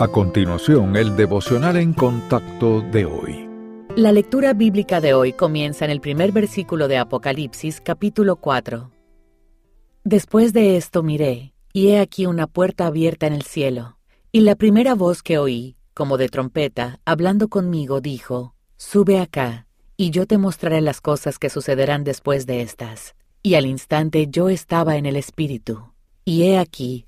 A 0.00 0.06
continuación, 0.06 0.94
el 0.94 1.16
devocional 1.16 1.76
en 1.76 1.92
contacto 1.92 2.82
de 2.82 3.04
hoy. 3.04 3.48
La 3.96 4.12
lectura 4.12 4.52
bíblica 4.52 5.00
de 5.00 5.12
hoy 5.12 5.32
comienza 5.32 5.84
en 5.84 5.90
el 5.90 6.00
primer 6.00 6.30
versículo 6.30 6.86
de 6.86 6.98
Apocalipsis 6.98 7.80
capítulo 7.80 8.36
4. 8.36 8.92
Después 10.04 10.52
de 10.52 10.76
esto 10.76 11.02
miré, 11.02 11.52
y 11.72 11.88
he 11.88 11.98
aquí 11.98 12.26
una 12.26 12.46
puerta 12.46 12.86
abierta 12.86 13.26
en 13.26 13.32
el 13.32 13.42
cielo, 13.42 13.98
y 14.30 14.42
la 14.42 14.54
primera 14.54 14.94
voz 14.94 15.20
que 15.20 15.36
oí, 15.36 15.74
como 15.94 16.16
de 16.16 16.28
trompeta, 16.28 17.00
hablando 17.04 17.48
conmigo, 17.48 18.00
dijo, 18.00 18.54
Sube 18.76 19.18
acá, 19.18 19.66
y 19.96 20.10
yo 20.10 20.26
te 20.26 20.38
mostraré 20.38 20.80
las 20.80 21.00
cosas 21.00 21.40
que 21.40 21.50
sucederán 21.50 22.04
después 22.04 22.46
de 22.46 22.62
estas. 22.62 23.16
Y 23.42 23.54
al 23.54 23.66
instante 23.66 24.28
yo 24.30 24.48
estaba 24.48 24.96
en 24.96 25.06
el 25.06 25.16
Espíritu, 25.16 25.92
y 26.24 26.44
he 26.44 26.56
aquí 26.56 27.07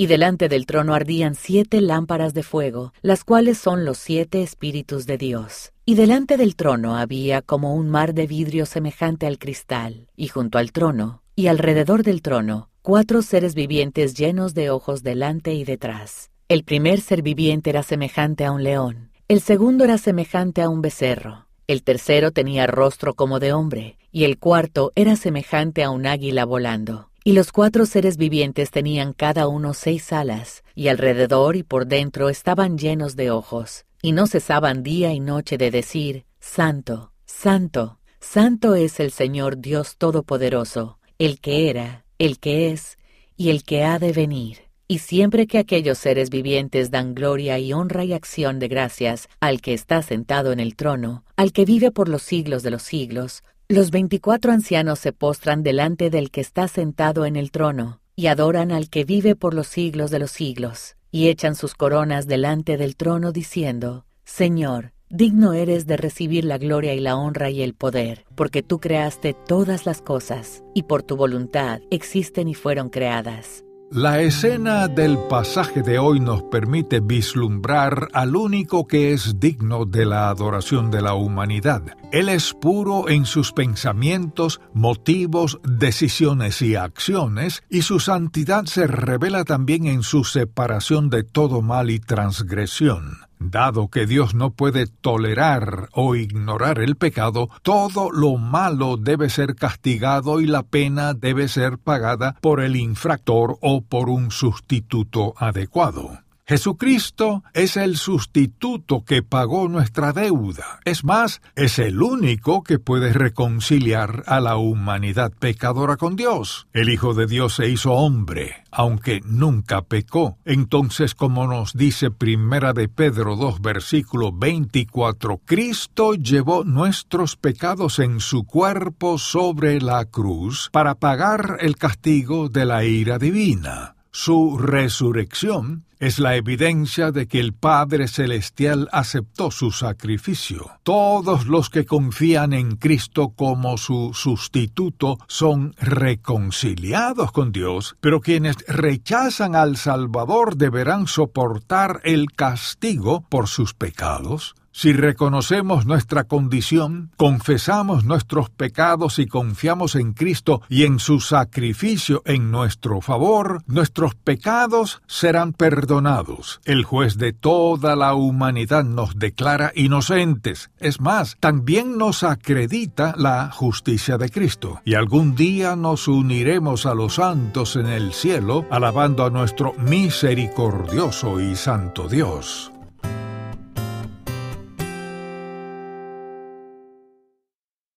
y 0.00 0.06
delante 0.06 0.48
del 0.48 0.64
trono 0.64 0.94
ardían 0.94 1.34
siete 1.34 1.82
lámparas 1.82 2.32
de 2.32 2.42
fuego, 2.42 2.94
las 3.02 3.22
cuales 3.22 3.58
son 3.58 3.84
los 3.84 3.98
siete 3.98 4.42
espíritus 4.42 5.04
de 5.04 5.18
Dios. 5.18 5.74
Y 5.84 5.94
delante 5.94 6.38
del 6.38 6.56
trono 6.56 6.96
había 6.96 7.42
como 7.42 7.74
un 7.74 7.90
mar 7.90 8.14
de 8.14 8.26
vidrio 8.26 8.64
semejante 8.64 9.26
al 9.26 9.38
cristal, 9.38 10.08
y 10.16 10.28
junto 10.28 10.56
al 10.56 10.72
trono, 10.72 11.22
y 11.36 11.48
alrededor 11.48 12.02
del 12.02 12.22
trono, 12.22 12.70
cuatro 12.80 13.20
seres 13.20 13.54
vivientes 13.54 14.14
llenos 14.14 14.54
de 14.54 14.70
ojos 14.70 15.02
delante 15.02 15.52
y 15.52 15.64
detrás. 15.64 16.30
El 16.48 16.64
primer 16.64 17.02
ser 17.02 17.20
viviente 17.20 17.68
era 17.68 17.82
semejante 17.82 18.46
a 18.46 18.52
un 18.52 18.64
león, 18.64 19.10
el 19.28 19.42
segundo 19.42 19.84
era 19.84 19.98
semejante 19.98 20.62
a 20.62 20.70
un 20.70 20.80
becerro, 20.80 21.46
el 21.66 21.82
tercero 21.82 22.30
tenía 22.30 22.66
rostro 22.66 23.12
como 23.12 23.38
de 23.38 23.52
hombre, 23.52 23.98
y 24.10 24.24
el 24.24 24.38
cuarto 24.38 24.92
era 24.94 25.14
semejante 25.16 25.84
a 25.84 25.90
un 25.90 26.06
águila 26.06 26.46
volando. 26.46 27.09
Y 27.22 27.32
los 27.32 27.52
cuatro 27.52 27.84
seres 27.84 28.16
vivientes 28.16 28.70
tenían 28.70 29.12
cada 29.12 29.46
uno 29.46 29.74
seis 29.74 30.10
alas, 30.12 30.64
y 30.74 30.88
alrededor 30.88 31.54
y 31.56 31.62
por 31.62 31.86
dentro 31.86 32.30
estaban 32.30 32.78
llenos 32.78 33.14
de 33.14 33.30
ojos, 33.30 33.84
y 34.00 34.12
no 34.12 34.26
cesaban 34.26 34.82
día 34.82 35.12
y 35.12 35.20
noche 35.20 35.58
de 35.58 35.70
decir, 35.70 36.24
Santo, 36.40 37.12
Santo, 37.26 37.98
Santo 38.20 38.74
es 38.74 39.00
el 39.00 39.10
Señor 39.10 39.58
Dios 39.58 39.96
Todopoderoso, 39.98 40.98
el 41.18 41.40
que 41.40 41.68
era, 41.68 42.06
el 42.18 42.38
que 42.38 42.70
es, 42.70 42.96
y 43.36 43.50
el 43.50 43.64
que 43.64 43.84
ha 43.84 43.98
de 43.98 44.12
venir. 44.12 44.70
Y 44.88 44.98
siempre 44.98 45.46
que 45.46 45.58
aquellos 45.58 45.98
seres 45.98 46.30
vivientes 46.30 46.90
dan 46.90 47.14
gloria 47.14 47.58
y 47.58 47.72
honra 47.72 48.04
y 48.04 48.14
acción 48.14 48.58
de 48.58 48.68
gracias 48.68 49.28
al 49.40 49.60
que 49.60 49.74
está 49.74 50.02
sentado 50.02 50.52
en 50.52 50.58
el 50.58 50.74
trono, 50.74 51.24
al 51.36 51.52
que 51.52 51.64
vive 51.64 51.90
por 51.90 52.08
los 52.08 52.22
siglos 52.22 52.62
de 52.62 52.70
los 52.70 52.82
siglos, 52.82 53.44
los 53.70 53.92
veinticuatro 53.92 54.50
ancianos 54.50 54.98
se 54.98 55.12
postran 55.12 55.62
delante 55.62 56.10
del 56.10 56.32
que 56.32 56.40
está 56.40 56.66
sentado 56.66 57.24
en 57.24 57.36
el 57.36 57.52
trono, 57.52 58.00
y 58.16 58.26
adoran 58.26 58.72
al 58.72 58.90
que 58.90 59.04
vive 59.04 59.36
por 59.36 59.54
los 59.54 59.68
siglos 59.68 60.10
de 60.10 60.18
los 60.18 60.32
siglos, 60.32 60.96
y 61.12 61.28
echan 61.28 61.54
sus 61.54 61.74
coronas 61.74 62.26
delante 62.26 62.76
del 62.76 62.96
trono 62.96 63.30
diciendo, 63.30 64.06
Señor, 64.24 64.90
digno 65.08 65.52
eres 65.52 65.86
de 65.86 65.96
recibir 65.96 66.44
la 66.44 66.58
gloria 66.58 66.94
y 66.94 67.00
la 67.00 67.14
honra 67.14 67.48
y 67.48 67.62
el 67.62 67.74
poder, 67.74 68.24
porque 68.34 68.64
tú 68.64 68.80
creaste 68.80 69.36
todas 69.46 69.86
las 69.86 70.02
cosas, 70.02 70.64
y 70.74 70.82
por 70.82 71.04
tu 71.04 71.14
voluntad 71.14 71.80
existen 71.92 72.48
y 72.48 72.54
fueron 72.54 72.88
creadas. 72.88 73.64
La 73.92 74.20
escena 74.20 74.86
del 74.86 75.18
pasaje 75.18 75.82
de 75.82 75.98
hoy 75.98 76.20
nos 76.20 76.44
permite 76.44 77.00
vislumbrar 77.00 78.06
al 78.12 78.36
único 78.36 78.86
que 78.86 79.12
es 79.12 79.40
digno 79.40 79.84
de 79.84 80.06
la 80.06 80.28
adoración 80.28 80.92
de 80.92 81.02
la 81.02 81.14
humanidad. 81.14 81.82
Él 82.12 82.28
es 82.28 82.54
puro 82.54 83.08
en 83.08 83.26
sus 83.26 83.50
pensamientos, 83.50 84.60
motivos, 84.74 85.58
decisiones 85.64 86.62
y 86.62 86.76
acciones, 86.76 87.64
y 87.68 87.82
su 87.82 87.98
santidad 87.98 88.66
se 88.66 88.86
revela 88.86 89.42
también 89.42 89.86
en 89.86 90.04
su 90.04 90.22
separación 90.22 91.10
de 91.10 91.24
todo 91.24 91.60
mal 91.60 91.90
y 91.90 91.98
transgresión. 91.98 93.29
Dado 93.42 93.88
que 93.88 94.06
Dios 94.06 94.34
no 94.34 94.50
puede 94.50 94.86
tolerar 94.86 95.88
o 95.92 96.14
ignorar 96.14 96.78
el 96.78 96.96
pecado, 96.96 97.48
todo 97.62 98.10
lo 98.10 98.36
malo 98.36 98.96
debe 98.98 99.30
ser 99.30 99.56
castigado 99.56 100.40
y 100.40 100.46
la 100.46 100.62
pena 100.62 101.14
debe 101.14 101.48
ser 101.48 101.78
pagada 101.78 102.36
por 102.42 102.60
el 102.60 102.76
infractor 102.76 103.56
o 103.62 103.80
por 103.80 104.10
un 104.10 104.30
sustituto 104.30 105.34
adecuado. 105.38 106.20
Jesucristo 106.50 107.44
es 107.54 107.76
el 107.76 107.96
sustituto 107.96 109.04
que 109.04 109.22
pagó 109.22 109.68
nuestra 109.68 110.12
deuda. 110.12 110.80
Es 110.84 111.04
más, 111.04 111.42
es 111.54 111.78
el 111.78 112.02
único 112.02 112.64
que 112.64 112.80
puede 112.80 113.12
reconciliar 113.12 114.24
a 114.26 114.40
la 114.40 114.56
humanidad 114.56 115.30
pecadora 115.30 115.96
con 115.96 116.16
Dios. 116.16 116.66
El 116.72 116.88
Hijo 116.88 117.14
de 117.14 117.28
Dios 117.28 117.54
se 117.54 117.68
hizo 117.68 117.92
hombre, 117.92 118.64
aunque 118.72 119.20
nunca 119.24 119.82
pecó. 119.82 120.38
Entonces, 120.44 121.14
como 121.14 121.46
nos 121.46 121.74
dice 121.74 122.10
Primera 122.10 122.72
de 122.72 122.88
Pedro 122.88 123.36
2, 123.36 123.60
versículo 123.60 124.32
24, 124.32 125.42
Cristo 125.44 126.14
llevó 126.14 126.64
nuestros 126.64 127.36
pecados 127.36 128.00
en 128.00 128.18
su 128.18 128.42
cuerpo 128.42 129.18
sobre 129.18 129.80
la 129.80 130.04
cruz 130.04 130.68
para 130.72 130.96
pagar 130.96 131.58
el 131.60 131.76
castigo 131.76 132.48
de 132.48 132.64
la 132.64 132.82
ira 132.82 133.20
divina. 133.20 133.94
Su 134.12 134.58
resurrección 134.58 135.84
es 136.00 136.18
la 136.18 136.34
evidencia 136.34 137.12
de 137.12 137.28
que 137.28 137.38
el 137.38 137.52
Padre 137.52 138.08
Celestial 138.08 138.88
aceptó 138.90 139.50
su 139.50 139.70
sacrificio. 139.70 140.70
Todos 140.82 141.46
los 141.46 141.70
que 141.70 141.84
confían 141.84 142.52
en 142.52 142.76
Cristo 142.76 143.34
como 143.36 143.78
su 143.78 144.12
sustituto 144.14 145.18
son 145.28 145.74
reconciliados 145.78 147.30
con 147.30 147.52
Dios, 147.52 147.96
pero 148.00 148.20
quienes 148.20 148.56
rechazan 148.66 149.54
al 149.54 149.76
Salvador 149.76 150.56
deberán 150.56 151.06
soportar 151.06 152.00
el 152.02 152.32
castigo 152.32 153.20
por 153.28 153.46
sus 153.46 153.74
pecados. 153.74 154.54
Si 154.72 154.92
reconocemos 154.92 155.84
nuestra 155.84 156.24
condición, 156.24 157.10
confesamos 157.16 158.04
nuestros 158.04 158.50
pecados 158.50 159.18
y 159.18 159.26
confiamos 159.26 159.96
en 159.96 160.12
Cristo 160.12 160.62
y 160.68 160.84
en 160.84 161.00
su 161.00 161.20
sacrificio 161.20 162.22
en 162.24 162.52
nuestro 162.52 163.00
favor, 163.00 163.62
nuestros 163.66 164.14
pecados 164.14 165.02
serán 165.08 165.54
perdonados. 165.54 166.60
El 166.64 166.84
juez 166.84 167.18
de 167.18 167.32
toda 167.32 167.96
la 167.96 168.14
humanidad 168.14 168.84
nos 168.84 169.18
declara 169.18 169.72
inocentes. 169.74 170.70
Es 170.78 171.00
más, 171.00 171.36
también 171.40 171.98
nos 171.98 172.22
acredita 172.22 173.14
la 173.16 173.50
justicia 173.50 174.18
de 174.18 174.30
Cristo. 174.30 174.80
Y 174.84 174.94
algún 174.94 175.34
día 175.34 175.74
nos 175.74 176.06
uniremos 176.06 176.86
a 176.86 176.94
los 176.94 177.14
santos 177.14 177.74
en 177.74 177.86
el 177.86 178.12
cielo, 178.12 178.64
alabando 178.70 179.24
a 179.24 179.30
nuestro 179.30 179.74
misericordioso 179.74 181.40
y 181.40 181.56
santo 181.56 182.08
Dios. 182.08 182.70